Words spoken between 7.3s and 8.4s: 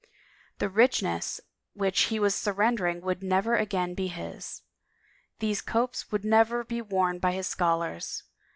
his scholars.